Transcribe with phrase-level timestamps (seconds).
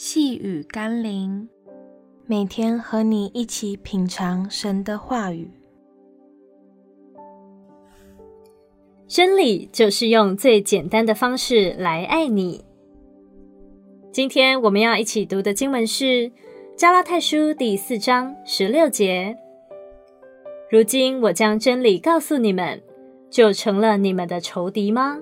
[0.00, 1.48] 细雨甘霖，
[2.24, 5.50] 每天和你一起品尝神的话语。
[9.08, 12.64] 真理就是用最简单的方式来爱你。
[14.12, 16.04] 今天我们要一起读的经文是
[16.76, 19.36] 《加拉太书》第四章十六节。
[20.70, 22.80] 如今我将真理告诉你们，
[23.28, 25.18] 就成了你们的仇敌吗？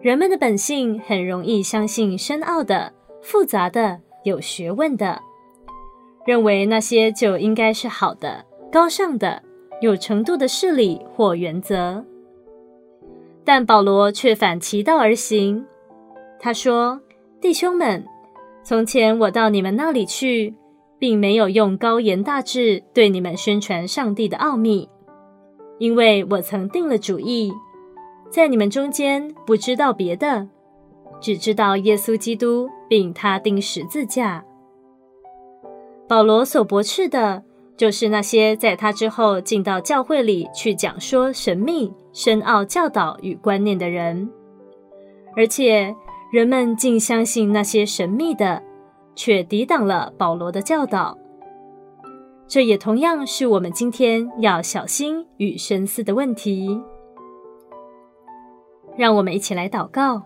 [0.00, 5.20] 人们的本性很容易相信深奥的、复杂的、有学问的，
[6.24, 9.42] 认为那些就应该是好的、高尚的、
[9.80, 12.04] 有程度的事理或原则。
[13.44, 15.66] 但保罗却反其道而行。
[16.38, 17.00] 他说
[17.42, 18.06] ：“弟兄们，
[18.62, 20.54] 从前我到你们那里去，
[21.00, 24.88] 并没有用高言大志对你们宣传上帝的奥秘，
[25.78, 27.52] 因为我曾定了主意。”
[28.30, 30.48] 在你们中间，不知道别的，
[31.20, 34.44] 只知道耶稣基督，并他钉十字架。
[36.06, 37.42] 保罗所驳斥的，
[37.76, 44.30] 就是那些在他之后进到教会里去讲说神秘、深奥教导与观念的人，
[45.36, 45.94] 而且
[46.30, 48.62] 人们竟相信那些神秘的，
[49.14, 51.16] 却抵挡了保罗的教导。
[52.46, 56.80] 这也同样是我们今天要小心与深思的问题。
[58.98, 60.20] 让我们一起来祷告。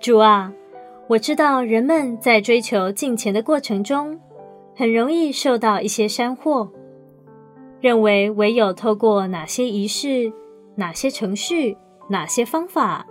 [0.00, 0.52] 主啊，
[1.06, 4.18] 我知道人们在追求金钱的过程中，
[4.74, 6.68] 很容易受到一些山货，
[7.80, 10.32] 认为唯有透过哪些仪式、
[10.74, 11.76] 哪些程序、
[12.08, 13.06] 哪些方法，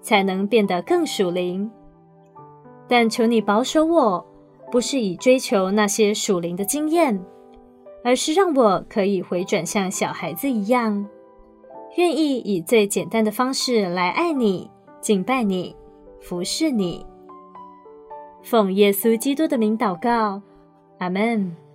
[0.00, 1.70] 才能变得更属灵。
[2.88, 4.26] 但求你保守我，
[4.72, 7.22] 不是以追求那些属灵的经验，
[8.02, 11.06] 而是让我可以回转像小孩子一样。
[11.96, 15.74] 愿意以最简单的方式来爱你、敬拜你、
[16.20, 17.04] 服侍你，
[18.42, 20.42] 奉耶稣基督的名祷告，
[20.98, 21.65] 阿门。